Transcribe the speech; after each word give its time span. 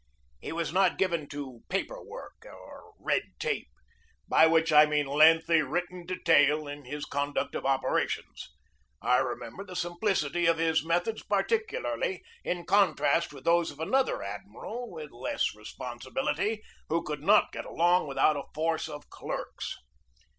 He 0.39 0.51
was 0.51 0.73
not 0.73 0.97
given 0.97 1.29
to 1.29 1.61
"paper 1.69 2.01
work" 2.03 2.43
or 2.43 2.93
red 2.97 3.21
tape, 3.37 3.69
by 4.27 4.47
which 4.47 4.73
I 4.73 4.87
mean 4.87 5.05
lengthy 5.05 5.61
written 5.61 6.07
detail 6.07 6.67
in 6.67 6.85
his 6.85 7.05
con 7.05 7.33
duct 7.33 7.53
of 7.53 7.67
operations. 7.67 8.49
I 8.99 9.17
remember 9.17 9.63
the 9.63 9.75
simplicity 9.75 10.47
of 10.47 10.57
his 10.57 10.83
methods 10.83 11.21
particularly 11.21 12.23
in 12.43 12.65
contrast 12.65 13.31
with 13.31 13.43
those 13.43 13.69
of 13.69 13.79
another 13.79 14.23
admiral 14.23 14.89
with 14.89 15.11
less 15.11 15.53
responsibility, 15.53 16.63
who 16.89 17.03
could 17.03 17.21
not 17.21 17.51
get 17.51 17.65
along 17.65 18.07
without 18.07 18.35
a 18.35 18.45
force 18.55 18.89
of 18.89 19.07
clerks. 19.11 19.77